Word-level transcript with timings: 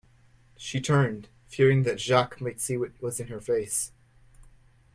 She 0.57 0.81
turned, 0.81 1.27
fearing 1.45 1.83
that 1.83 1.99
Jacques 1.99 2.41
might 2.41 2.59
see 2.59 2.75
what 2.75 2.99
was 3.03 3.19
in 3.19 3.27
her 3.27 3.39
face. 3.39 3.91